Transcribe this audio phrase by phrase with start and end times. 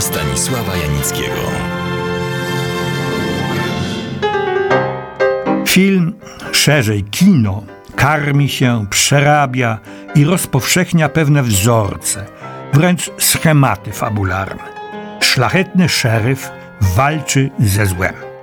[0.00, 1.40] Stanisława Janickiego.
[5.66, 6.14] Film,
[6.52, 7.62] szerzej kino,
[7.96, 9.78] karmi się, przerabia
[10.14, 12.24] i rozpowszechnia pewne wzorce,
[12.72, 14.62] wręcz schematy fabularne.
[15.20, 16.50] Szlachetny szeryf
[16.80, 18.33] walczy ze złem.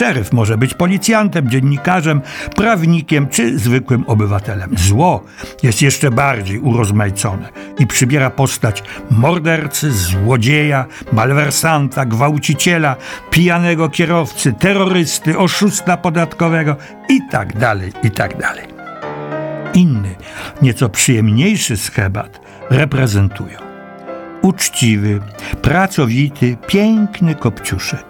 [0.00, 2.20] Szeryf może być policjantem, dziennikarzem,
[2.56, 4.70] prawnikiem czy zwykłym obywatelem.
[4.78, 5.24] Zło
[5.62, 12.96] jest jeszcze bardziej urozmaicone i przybiera postać mordercy, złodzieja, malwersanta, gwałciciela,
[13.30, 16.76] pijanego kierowcy, terrorysty, oszusta podatkowego
[17.08, 17.60] itd.
[17.60, 18.38] Tak itd.
[18.42, 18.68] Tak
[19.74, 20.14] Inny,
[20.62, 23.58] nieco przyjemniejszy schemat reprezentują
[24.42, 25.20] uczciwy,
[25.62, 28.04] pracowity, piękny kopciuszek,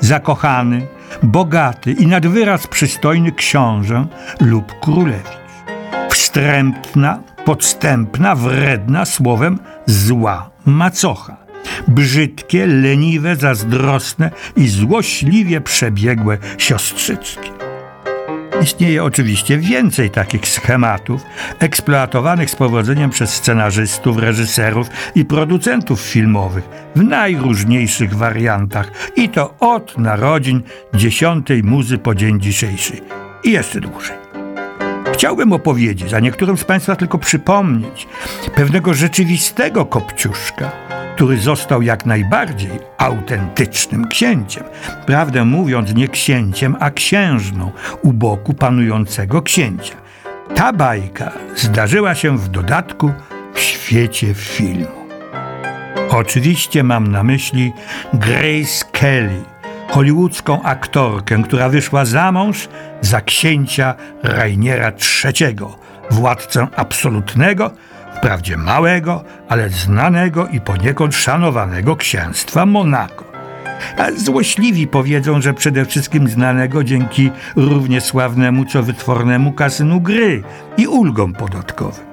[0.00, 0.86] zakochany,
[1.22, 4.06] bogaty i nad wyraz przystojny książę
[4.40, 5.42] lub królewicz.
[6.10, 11.36] Wstrętna, podstępna, wredna, słowem zła macocha.
[11.88, 17.61] Brzydkie, leniwe, zazdrosne i złośliwie przebiegłe siostrzyczki.
[18.62, 21.22] Istnieje oczywiście więcej takich schematów,
[21.58, 26.64] eksploatowanych z powodzeniem przez scenarzystów, reżyserów i producentów filmowych
[26.96, 30.62] w najróżniejszych wariantach i to od narodzin
[30.94, 32.92] dziesiątej muzy po dzień dzisiejszy
[33.44, 34.16] i jeszcze dłużej.
[35.12, 38.06] Chciałbym opowiedzieć, a niektórym z Państwa tylko przypomnieć,
[38.54, 40.70] pewnego rzeczywistego kopciuszka,
[41.22, 44.64] który został jak najbardziej autentycznym księciem.
[45.06, 47.70] Prawdę mówiąc, nie księciem, a księżną
[48.02, 49.94] u boku panującego księcia.
[50.54, 53.12] Ta bajka zdarzyła się w dodatku
[53.54, 55.06] w świecie filmu.
[56.10, 57.72] Oczywiście mam na myśli
[58.14, 59.42] Grace Kelly,
[59.88, 62.68] hollywoodzką aktorkę, która wyszła za mąż
[63.00, 64.92] za księcia Rainiera
[65.24, 65.56] III,
[66.10, 67.70] władcę absolutnego,
[68.16, 73.24] wprawdzie małego, ale znanego i poniekąd szanowanego księstwa Monako.
[73.98, 80.42] A złośliwi powiedzą, że przede wszystkim znanego dzięki równie sławnemu co wytwornemu kasynu gry
[80.76, 82.04] i ulgom podatkowym.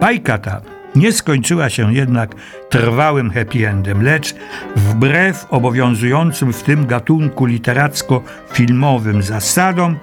[0.00, 0.60] Bajka ta
[0.94, 2.34] nie skończyła się jednak
[2.68, 4.34] trwałym happy endem, lecz
[4.76, 9.96] wbrew obowiązującym w tym gatunku literacko-filmowym zasadom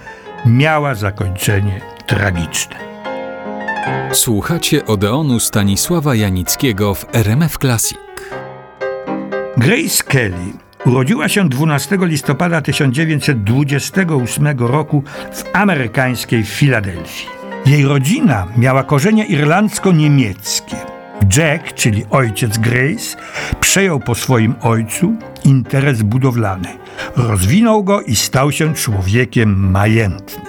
[0.45, 2.94] miała zakończenie tragiczne.
[4.13, 7.97] Słuchacie Odeonu Stanisława Janickiego w RMF Classic.
[9.57, 10.53] Grace Kelly
[10.85, 15.03] urodziła się 12 listopada 1928 roku
[15.33, 17.27] w amerykańskiej Filadelfii.
[17.65, 20.75] Jej rodzina miała korzenie irlandzko-niemieckie.
[21.37, 23.17] Jack, czyli ojciec Grace,
[23.59, 25.15] przejął po swoim ojcu
[25.45, 26.77] interes budowlany.
[27.15, 30.45] Rozwinął go i stał się człowiekiem majętnym.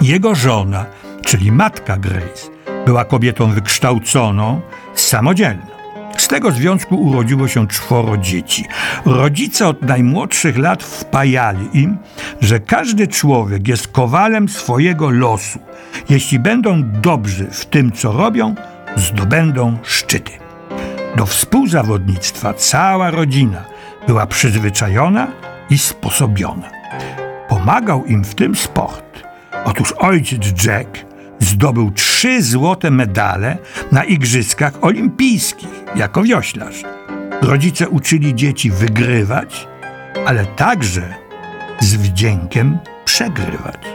[0.00, 0.86] Jego żona,
[1.24, 4.60] czyli matka Grace, była kobietą wykształconą,
[4.94, 5.62] samodzielną.
[6.16, 8.64] Z tego związku urodziło się czworo dzieci.
[9.06, 11.98] Rodzice od najmłodszych lat wpajali im,
[12.40, 15.58] że każdy człowiek jest kowalem swojego losu.
[16.08, 18.54] Jeśli będą dobrzy w tym, co robią,
[18.96, 20.32] zdobędą szczyty.
[21.16, 23.64] Do współzawodnictwa cała rodzina
[24.06, 25.26] była przyzwyczajona
[25.70, 26.70] i sposobiona.
[27.48, 29.22] Pomagał im w tym sport.
[29.64, 31.09] Otóż ojciec Jack
[31.40, 33.58] zdobył trzy złote medale
[33.92, 36.82] na Igrzyskach Olimpijskich jako wioślarz.
[37.42, 39.68] Rodzice uczyli dzieci wygrywać,
[40.26, 41.14] ale także
[41.80, 43.86] z wdziękiem przegrywać.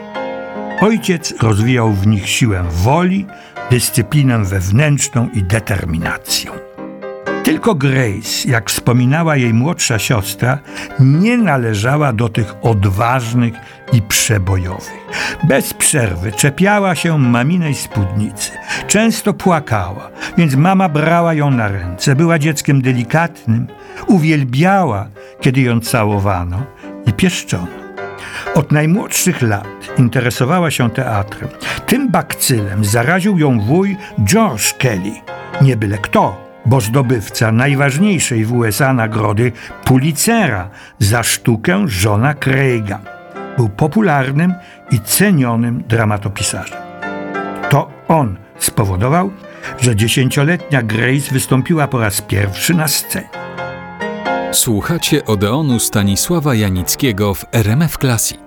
[0.81, 3.25] Ojciec rozwijał w nich siłę woli,
[3.71, 6.74] dyscyplinę wewnętrzną i determinację.
[7.45, 10.59] Tylko Grace, jak wspominała jej młodsza siostra,
[10.99, 13.53] nie należała do tych odważnych
[13.93, 15.07] i przebojowych.
[15.43, 18.51] Bez przerwy czepiała się maminej spódnicy.
[18.87, 22.15] Często płakała, więc mama brała ją na ręce.
[22.15, 23.67] Była dzieckiem delikatnym,
[24.07, 25.07] uwielbiała,
[25.41, 26.65] kiedy ją całowano
[27.07, 27.67] i pieszczono.
[28.55, 29.67] Od najmłodszych lat
[29.97, 31.49] interesowała się teatrem.
[31.87, 35.13] Tym bakcylem zaraził ją wuj George Kelly.
[35.61, 39.51] Nie byle kto, bo zdobywca najważniejszej w USA nagrody
[39.85, 40.69] Pulitzera
[40.99, 42.99] za sztukę żona Craiga.
[43.57, 44.53] Był popularnym
[44.91, 46.77] i cenionym dramatopisarzem.
[47.69, 49.31] To on spowodował,
[49.81, 53.29] że dziesięcioletnia Grace wystąpiła po raz pierwszy na scenie.
[54.51, 58.39] Słuchacie Odeonu Stanisława Janickiego w RMF Classic.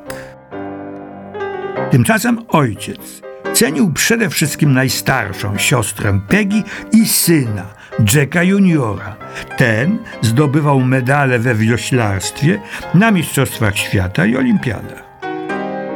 [1.91, 3.23] Tymczasem ojciec
[3.53, 7.67] cenił przede wszystkim najstarszą siostrę Peggy i syna,
[8.05, 9.17] Jacka Juniora.
[9.57, 12.61] Ten zdobywał medale we wioślarstwie
[12.95, 15.05] na Mistrzostwach Świata i Olimpiadach.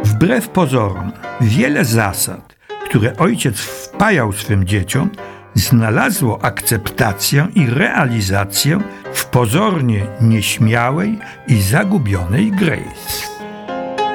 [0.05, 5.11] Wbrew pozorom, wiele zasad, które ojciec wpajał swym dzieciom,
[5.55, 8.79] znalazło akceptację i realizację
[9.13, 13.33] w pozornie nieśmiałej i zagubionej Grace.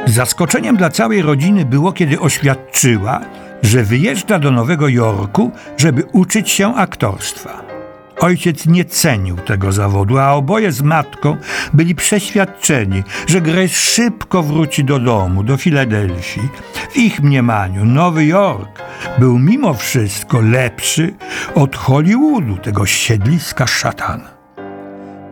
[0.05, 3.21] Zaskoczeniem dla całej rodziny było, kiedy oświadczyła,
[3.61, 7.76] że wyjeżdża do Nowego Jorku, żeby uczyć się aktorstwa.
[8.19, 11.37] Ojciec nie cenił tego zawodu, a oboje z matką
[11.73, 16.49] byli przeświadczeni, że Grace szybko wróci do domu, do Filadelfii.
[16.91, 18.81] W ich mniemaniu Nowy Jork
[19.19, 21.13] był mimo wszystko lepszy
[21.55, 24.37] od Hollywoodu, tego siedliska szatana.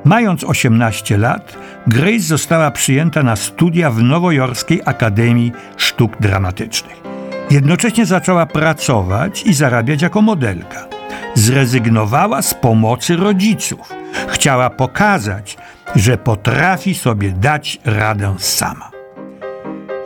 [0.06, 7.15] Mając 18 lat, Grace została przyjęta na studia w Nowojorskiej Akademii Sztuk Dramatycznych.
[7.50, 10.88] Jednocześnie zaczęła pracować i zarabiać jako modelka.
[11.34, 13.94] Zrezygnowała z pomocy rodziców.
[14.28, 15.58] Chciała pokazać,
[15.96, 18.92] że potrafi sobie dać radę sama.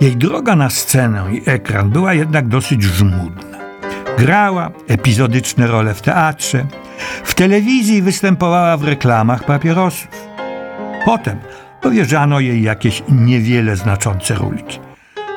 [0.02, 3.58] Jej droga na scenę i ekran była jednak dosyć żmudna.
[4.18, 6.66] Grała epizodyczne role w teatrze,
[7.24, 10.28] w telewizji występowała w reklamach papierosów.
[11.06, 11.40] Potem
[11.82, 14.89] powierzano jej jakieś niewiele znaczące rulki.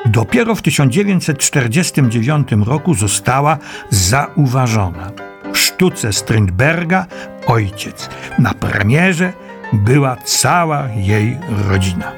[0.05, 3.57] Dopiero w 1949 roku została
[3.89, 5.11] zauważona.
[5.53, 7.05] W sztuce Strindberga
[7.47, 8.09] Ojciec.
[8.39, 9.33] Na premierze
[9.73, 11.37] była cała jej
[11.69, 12.11] rodzina.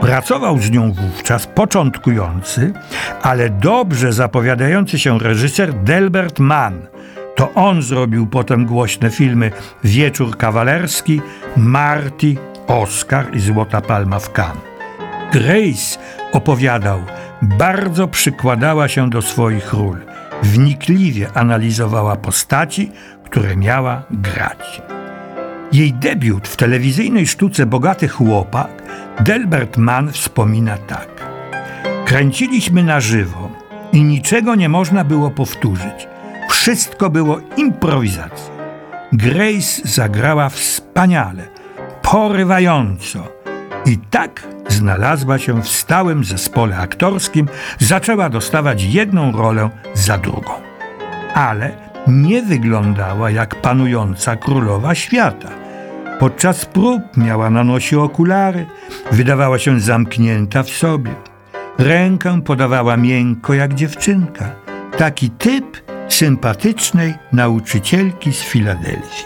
[0.00, 2.72] Pracował z nią wówczas początkujący,
[3.22, 6.86] ale dobrze zapowiadający się reżyser Delbert Mann.
[7.36, 9.50] To on zrobił potem głośne filmy
[9.84, 11.20] Wieczór kawalerski,
[11.56, 12.34] Marty,
[12.66, 14.70] Oscar i Złota Palma w Cannes.
[15.32, 15.98] Grace
[16.32, 17.00] opowiadał,
[17.42, 19.98] bardzo przykładała się do swoich ról.
[20.42, 22.92] Wnikliwie analizowała postaci,
[23.24, 24.82] które miała grać.
[25.72, 28.82] Jej debiut w telewizyjnej sztuce Bogaty Chłopak
[29.20, 31.08] Delbert Mann wspomina tak.
[32.04, 33.50] Kręciliśmy na żywo
[33.92, 36.08] i niczego nie można było powtórzyć.
[36.50, 38.50] Wszystko było improwizacją.
[39.12, 41.48] Grace zagrała wspaniale,
[42.02, 43.28] porywająco
[43.86, 50.52] i tak znalazła się w stałym zespole aktorskim, zaczęła dostawać jedną rolę za drugą.
[51.34, 51.72] Ale
[52.06, 55.48] nie wyglądała jak panująca królowa świata.
[56.18, 58.66] Podczas prób miała na nosie okulary,
[59.12, 61.10] wydawała się zamknięta w sobie.
[61.78, 64.50] Rękę podawała miękko jak dziewczynka.
[64.98, 69.24] Taki typ sympatycznej nauczycielki z Filadelfii.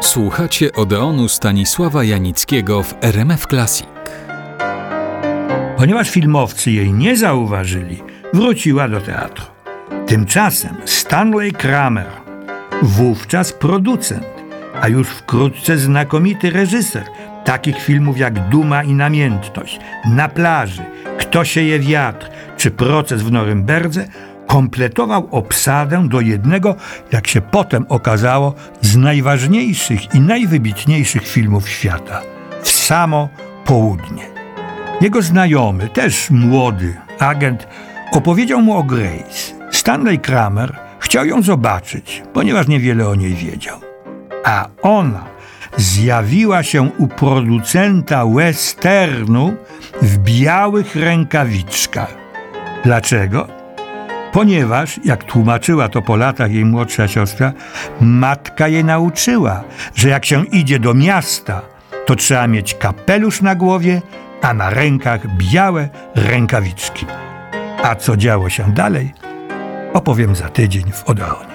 [0.00, 3.93] Słuchacie Odeonu Stanisława Janickiego w RMF Classic.
[5.84, 8.02] Ponieważ filmowcy jej nie zauważyli,
[8.32, 9.44] wróciła do teatru.
[10.06, 12.06] Tymczasem Stanley Kramer,
[12.82, 14.26] wówczas producent,
[14.80, 17.04] a już wkrótce znakomity reżyser
[17.44, 20.82] takich filmów jak Duma i Namiętność, Na plaży,
[21.18, 24.06] Kto sieje wiatr czy Proces w Norymberdze,
[24.46, 26.76] kompletował obsadę do jednego,
[27.12, 32.22] jak się potem okazało, z najważniejszych i najwybitniejszych filmów świata
[32.62, 33.28] w samo
[33.64, 34.33] południe.
[35.00, 37.68] Jego znajomy, też młody agent,
[38.12, 39.54] opowiedział mu o Grace.
[39.70, 43.80] Stanley Kramer chciał ją zobaczyć, ponieważ niewiele o niej wiedział.
[44.44, 45.24] A ona
[45.76, 49.54] zjawiła się u producenta westernu
[50.02, 52.14] w białych rękawiczkach.
[52.84, 53.48] Dlaczego?
[54.32, 57.52] Ponieważ, jak tłumaczyła to po latach jej młodsza siostra,
[58.00, 59.64] matka jej nauczyła,
[59.94, 61.62] że jak się idzie do miasta,
[62.06, 64.02] to trzeba mieć kapelusz na głowie,
[64.44, 67.06] a na rękach białe rękawiczki.
[67.82, 69.14] A co działo się dalej,
[69.92, 71.53] opowiem za tydzień w Odeonie.